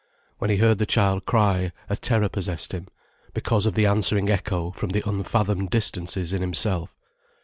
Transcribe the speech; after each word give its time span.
When 0.39 0.49
he 0.49 0.57
heard 0.57 0.79
the 0.79 0.87
child 0.87 1.25
cry, 1.25 1.73
a 1.87 1.95
terror 1.95 2.27
possessed 2.27 2.71
him, 2.71 2.87
because 3.35 3.67
of 3.67 3.75
the 3.75 3.85
answering 3.85 4.31
echo 4.31 4.71
from 4.71 4.89
the 4.89 5.07
unfathomed 5.07 5.69
distances 5.69 6.33
in 6.33 6.41
himself. 6.41 6.95